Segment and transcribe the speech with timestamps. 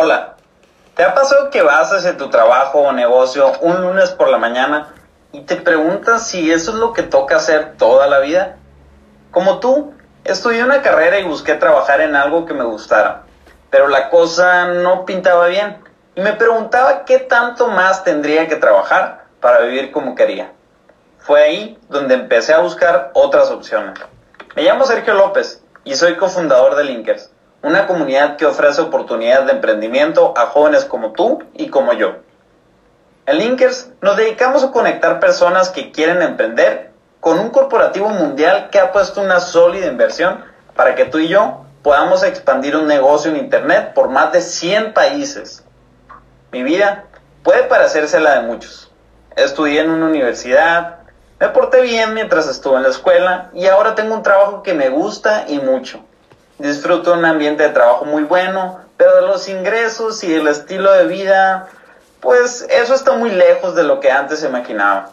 [0.00, 0.36] Hola,
[0.94, 4.94] ¿te ha pasado que vas hacia tu trabajo o negocio un lunes por la mañana
[5.32, 8.58] y te preguntas si eso es lo que toca hacer toda la vida?
[9.32, 9.92] Como tú,
[10.22, 13.24] estudié una carrera y busqué trabajar en algo que me gustara,
[13.70, 15.82] pero la cosa no pintaba bien
[16.14, 20.52] y me preguntaba qué tanto más tendría que trabajar para vivir como quería.
[21.18, 23.98] Fue ahí donde empecé a buscar otras opciones.
[24.54, 29.52] Me llamo Sergio López y soy cofundador de Linkers, una comunidad que ofrece oportunidades de
[29.52, 32.16] emprendimiento a jóvenes como tú y como yo.
[33.26, 38.78] En Linkers nos dedicamos a conectar personas que quieren emprender con un corporativo mundial que
[38.78, 43.38] ha puesto una sólida inversión para que tú y yo podamos expandir un negocio en
[43.38, 45.64] Internet por más de 100 países.
[46.52, 47.04] Mi vida
[47.42, 48.90] puede parecerse la de muchos.
[49.36, 51.00] Estudié en una universidad,
[51.40, 54.88] me porté bien mientras estuve en la escuela y ahora tengo un trabajo que me
[54.88, 56.04] gusta y mucho.
[56.58, 61.06] Disfruto un ambiente de trabajo muy bueno, pero de los ingresos y el estilo de
[61.06, 61.68] vida,
[62.20, 65.10] pues eso está muy lejos de lo que antes imaginaba.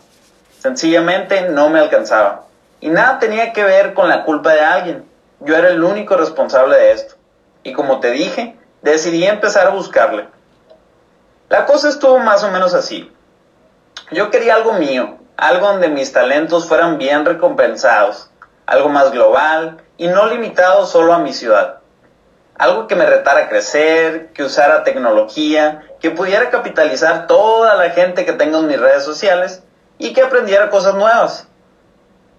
[0.60, 2.46] Sencillamente no me alcanzaba.
[2.82, 5.06] Y nada tenía que ver con la culpa de alguien.
[5.40, 7.16] Yo era el único responsable de esto.
[7.64, 10.28] Y como te dije, decidí empezar a buscarle.
[11.50, 13.12] La cosa estuvo más o menos así.
[14.12, 18.30] Yo quería algo mío, algo donde mis talentos fueran bien recompensados,
[18.66, 21.80] algo más global y no limitado solo a mi ciudad.
[22.58, 28.26] Algo que me retara a crecer, que usara tecnología, que pudiera capitalizar toda la gente
[28.26, 29.64] que tengo en mis redes sociales
[29.98, 31.48] y que aprendiera cosas nuevas.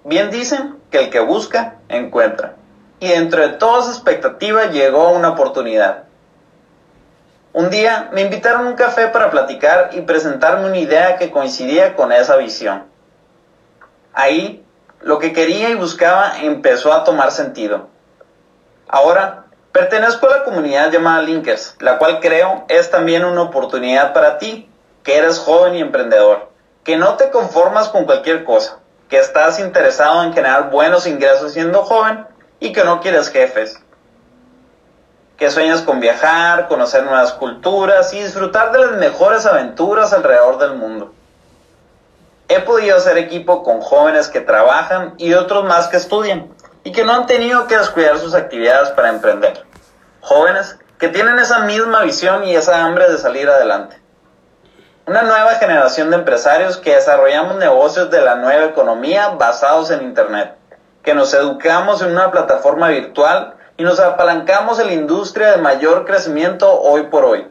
[0.04, 2.54] Bien dicen que el que busca, encuentra.
[3.00, 6.04] Y dentro de toda esa expectativa llegó una oportunidad.
[7.52, 11.96] Un día me invitaron a un café para platicar y presentarme una idea que coincidía
[11.96, 12.84] con esa visión.
[14.12, 14.65] Ahí,
[15.00, 17.88] lo que quería y buscaba empezó a tomar sentido.
[18.88, 24.38] Ahora, pertenezco a la comunidad llamada Linkers, la cual creo es también una oportunidad para
[24.38, 24.68] ti,
[25.02, 26.50] que eres joven y emprendedor,
[26.84, 31.84] que no te conformas con cualquier cosa, que estás interesado en generar buenos ingresos siendo
[31.84, 32.26] joven
[32.60, 33.80] y que no quieres jefes
[35.36, 40.74] que sueñas con viajar, conocer nuevas culturas y disfrutar de las mejores aventuras alrededor del
[40.74, 41.12] mundo.
[42.48, 46.48] He podido hacer equipo con jóvenes que trabajan y otros más que estudian
[46.84, 49.64] y que no han tenido que descuidar sus actividades para emprender.
[50.20, 54.00] Jóvenes que tienen esa misma visión y esa hambre de salir adelante.
[55.06, 60.54] Una nueva generación de empresarios que desarrollamos negocios de la nueva economía basados en Internet,
[61.02, 66.04] que nos educamos en una plataforma virtual y nos apalancamos en la industria de mayor
[66.06, 67.46] crecimiento hoy por hoy.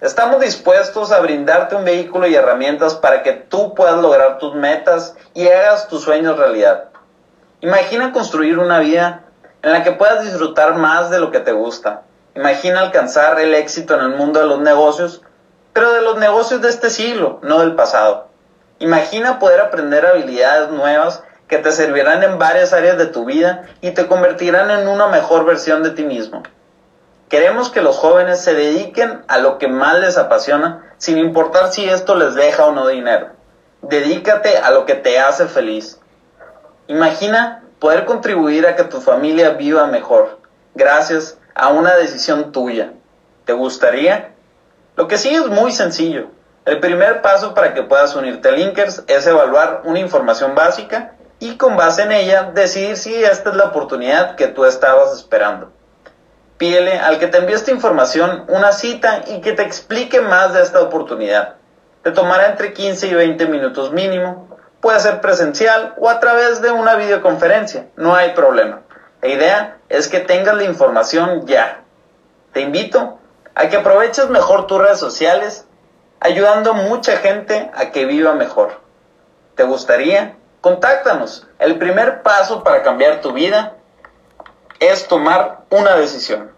[0.00, 5.16] Estamos dispuestos a brindarte un vehículo y herramientas para que tú puedas lograr tus metas
[5.34, 6.88] y hagas tus sueños realidad.
[7.60, 9.22] Imagina construir una vida
[9.62, 12.02] en la que puedas disfrutar más de lo que te gusta.
[12.34, 15.22] Imagina alcanzar el éxito en el mundo de los negocios,
[15.72, 18.28] pero de los negocios de este siglo, no del pasado.
[18.80, 23.92] Imagina poder aprender habilidades nuevas que te servirán en varias áreas de tu vida y
[23.92, 26.42] te convertirán en una mejor versión de ti mismo.
[27.34, 31.84] Queremos que los jóvenes se dediquen a lo que más les apasiona, sin importar si
[31.84, 33.30] esto les deja o no dinero.
[33.82, 35.98] Dedícate a lo que te hace feliz.
[36.86, 40.38] Imagina poder contribuir a que tu familia viva mejor,
[40.76, 42.92] gracias a una decisión tuya.
[43.46, 44.30] ¿Te gustaría?
[44.94, 46.28] Lo que sí es muy sencillo.
[46.64, 51.56] El primer paso para que puedas unirte a Linkers es evaluar una información básica y
[51.56, 55.73] con base en ella decidir si esta es la oportunidad que tú estabas esperando.
[56.58, 60.62] Pídele al que te envíe esta información una cita y que te explique más de
[60.62, 61.56] esta oportunidad.
[62.02, 64.48] Te tomará entre 15 y 20 minutos mínimo.
[64.80, 67.86] Puede ser presencial o a través de una videoconferencia.
[67.96, 68.82] No hay problema.
[69.20, 71.80] La idea es que tengas la información ya.
[72.52, 73.18] Te invito
[73.54, 75.66] a que aproveches mejor tus redes sociales,
[76.20, 78.80] ayudando mucha gente a que viva mejor.
[79.54, 80.36] ¿Te gustaría?
[80.60, 81.46] Contáctanos.
[81.58, 83.74] El primer paso para cambiar tu vida
[84.86, 86.50] es tomar una decisión.